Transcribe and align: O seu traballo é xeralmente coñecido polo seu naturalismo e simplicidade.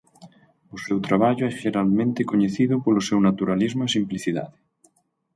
O 0.75 0.77
seu 0.85 0.97
traballo 1.07 1.43
é 1.49 1.51
xeralmente 1.61 2.27
coñecido 2.31 2.75
polo 2.85 3.05
seu 3.07 3.19
naturalismo 3.27 3.81
e 3.85 3.93
simplicidade. 3.97 4.55